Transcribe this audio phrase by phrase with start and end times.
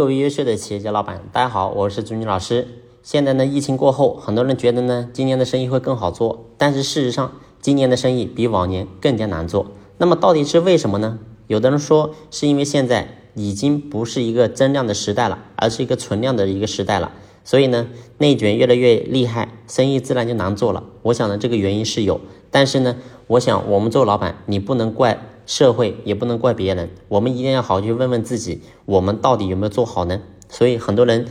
[0.00, 2.66] 各位优秀的企业家老板，大家好，我是朱军老师。
[3.02, 9.66] 现在呢，疫情过后，很多人觉得呢，今年的生意会更好做，但是事实上，今年的生意比往年更加难做。
[9.98, 11.18] 那么到底是为什么呢？
[11.48, 17.12] 有的人说，是因为现在已经不是一个增量的时代了，而是一个存量的一个时代了，
[17.44, 17.86] 所以呢，
[18.16, 20.84] 内卷越来越厉害，生意自然就难做了。
[21.02, 22.96] 我想呢，这个原因是有，但是呢，
[23.26, 25.22] 我想我们做老板，你不能怪。
[25.50, 30.22] 社会也不能怪别人，我们一定要好好去问问自己，我们到底有没有做好呢？
[30.48, 31.26] 所以很多人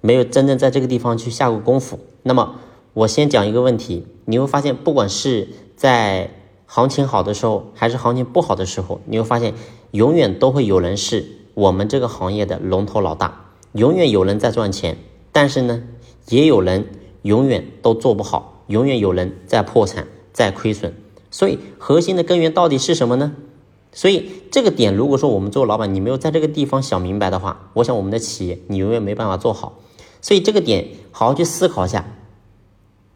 [0.00, 1.98] 没有真正在这个地方去下过功夫。
[2.22, 2.54] 那么
[2.94, 6.30] 我先讲一个问题，你会发现，不管是在
[6.64, 9.52] 行情好的时候，还是行情不好的时候，你会发现，
[9.90, 14.96] 永远都会有人是我们这个行业的龙头老大，永远有人在赚钱，
[15.30, 15.82] 但是呢，
[16.30, 16.86] 也有人
[17.20, 20.94] 永远都做不好，永远有人在破产，在亏损。
[21.30, 23.34] 所以核心的根源到底是什么呢？
[23.98, 29.80] 所以这个点，如果说我们做老板，你没有在这个地方想明白的话，我想我们的企业你永远没办法做好。
[30.22, 32.06] 所以这个点，好好去思考一下，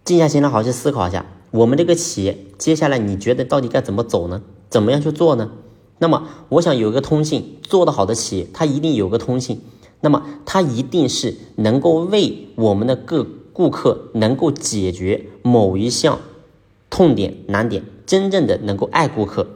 [0.05, 4.43] 静下心来好好去思考一下，我们这个企业接下来你觉得到底该怎么走呢？
[4.71, 5.53] 怎么样去做呢？
[5.99, 9.61] 那么我想有一个通信，做得好的企业，它一定有个通信，
[10.01, 16.19] 那么它一定是能够为我们的各顾客能够解决某一项
[16.91, 19.47] 痛点难点，真正的能够爱顾客。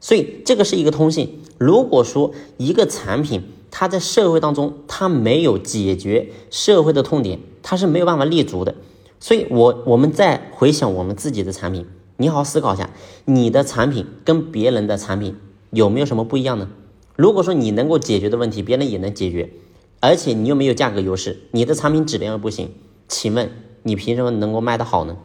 [0.00, 1.40] 所以这个是一个通信。
[1.58, 8.74] 如果说一个产品它在社会当中它没有解决社会的痛点，它是没有办法立足的。
[9.18, 11.86] 所以，我我们再回想我们自己的产品，
[12.18, 12.90] 你好好思考一下，
[13.24, 15.34] 你的产品跟别人的产品
[15.70, 16.68] 有没有什么不一样呢？
[17.16, 19.50] 如果说你能够解决的问题，别人也能解决，
[20.00, 22.70] 而且你又没有价格优势，你的产品质量又不行，
[23.08, 23.50] 请问
[23.82, 25.16] 你凭什么能够卖得好呢？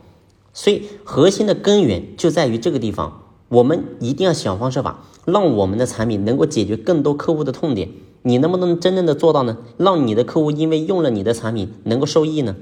[0.54, 3.24] 所以，核心的根源就在于这个地方。
[3.52, 7.90] 我们一定要想方设法，让我们的产品能够解决更多客户的痛点。
[8.22, 9.58] 你能不能真正的做到呢？
[9.76, 12.56] 让你的客户因为用了你的产品能够受益呢？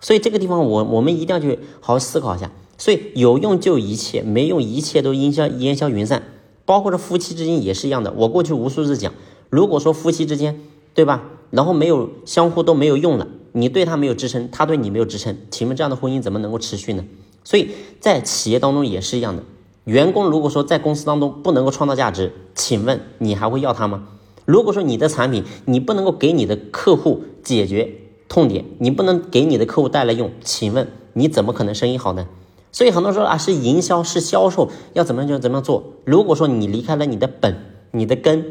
[0.00, 2.50] 所以这个地方，我我们一定要去好好思考一下。
[2.78, 6.22] 所以有用就一切，没用一切都烟消烟消云散。
[6.64, 8.10] 包括这夫妻之间也是一样的。
[8.16, 9.12] 我过去无数次讲，
[9.50, 10.58] 如果说夫妻之间，
[10.94, 11.24] 对吧？
[11.50, 17.04] 然后没有相互都没有用了，你对他没有支撑，他对你没有支撑，请问这样的婚姻怎么能够持续呢？
[17.44, 19.42] 所以在企业当中也是一样的。
[19.84, 24.08] 员工如果说在公司当中不能够创造价值，请问你还会要他吗？
[24.44, 27.92] 如果说你的产品你不能够给你的客户解决
[28.28, 32.26] 痛点，你不能给你的客户带来用，请问你怎么可能生意好呢？
[32.72, 35.82] 所以很多人说啊，是营销是销售要怎么样就怎么样做。
[36.04, 37.56] 如果说你离开了你的本、
[37.90, 38.44] 你的根，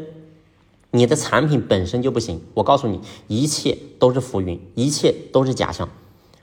[0.90, 5.88] 你的产品本身就不行，我告诉你，一切都是浮云，一切都是假象。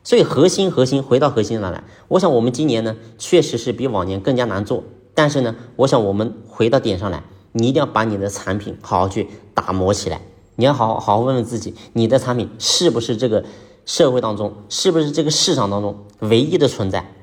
[0.08, 10.22] 所以核心核心回到核心上来，我想我们今年呢确实是比往年更加难做，但是呢，我想我们回到点上来，你一定要把你的产品好好去打磨起来，
[10.56, 13.44] 你要好好好好问问自己，你的产品是不是这个
[13.86, 17.14] 社会当中，是不是这个市场当中唯一的存在？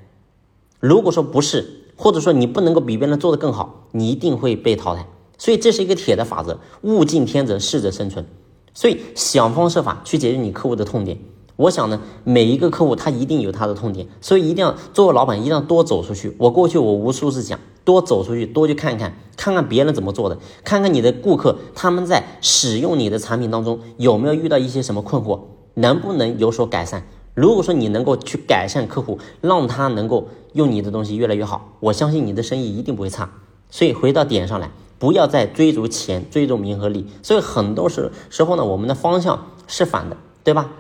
[0.79, 5.07] 如果说不是，或者说你不能够比别人做得更好，你一定会被淘汰。
[5.39, 8.27] 所以这是一个铁的法则，物竞天择，适者生存。
[8.75, 11.19] 所以想方设法去解决你客户的痛点。
[11.57, 16.35] 我想呢，每一个客户他一定有他的痛点，所以一定要作为老板，一定要多走出去。
[16.39, 25.41] 我过去我无数次讲，多走出去，多去看看，看看别人怎么做的，看看你的顾客他们在使用你的产品当中有没有遇到一些什么困惑，
[25.75, 27.07] 能不能有所改善。
[27.35, 33.31] 如果说你能够去改善客户，让他能够用你的东西越来越好，我相信你的生意一定不会差。
[33.71, 37.07] 所以回到点上来，不要再追逐钱，追逐名和利。
[37.23, 40.71] 所以很多时时候呢，我们的方向是反的，对吧？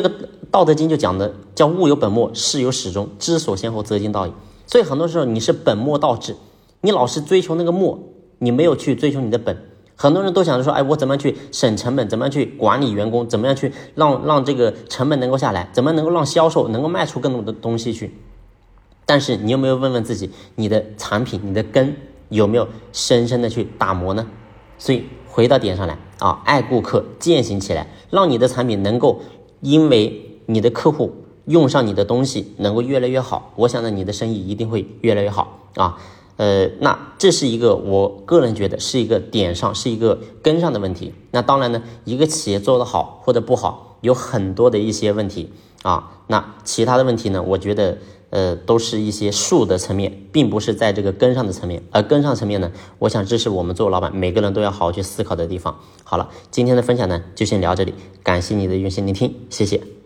[0.00, 0.08] 这个
[0.52, 4.32] 《道德经》就讲的叫物有本末，事有始终，知所先后，则近道矣。
[4.64, 6.36] 所以很多时候你是本末倒置，
[6.82, 7.98] 你老是追求那个末，
[8.38, 9.60] 你没有去追求你的本。
[9.96, 12.08] 很多人都想着说，哎，我怎么样去省成本？
[12.08, 13.26] 怎么样去管理员工？
[13.26, 15.68] 怎么样去让让这个成本能够下来？
[15.72, 18.16] 怎么能够让销售能够卖出更多的东西去？
[19.04, 21.96] 但是你有没有问问自己，你的产品、你的根
[22.28, 24.24] 有没有深深的去打磨呢？
[24.78, 29.20] 所以回到点上来啊，爱顾客，践行起来，让你的产品能够。
[29.60, 31.12] 因为你的客户
[31.46, 35.98] 用上你的东西能够越来越好，我想呢，你的生意一定会越来越好啊。
[36.36, 41.12] 呃，那这是一个我个人觉得是一个点上，是一个根上的问题。
[41.32, 45.50] 那当然呢，一个企业做得好或者不好，有很多的一些问题
[45.82, 46.22] 啊。
[46.26, 47.98] 那其他的问题呢，我觉得
[48.30, 51.82] 呃都是一些术的层面，并不是在这个根上的层面。
[51.90, 55.78] 而根上层面呢，我想这是我们做老板每个人都要好好去思考的地方。
[56.04, 59.97] 好了，今天的分享呢就先聊这里，感谢你的用心聆听，谢谢。